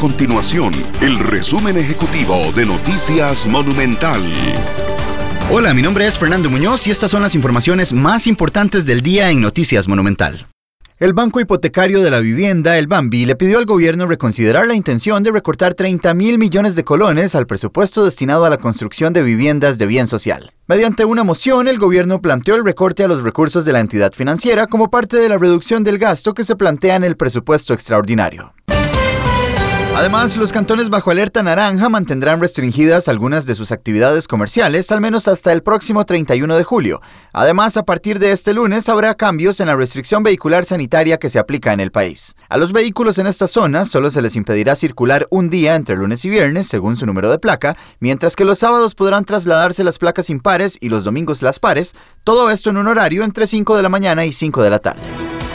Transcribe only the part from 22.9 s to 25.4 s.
a los recursos de la entidad financiera como parte de la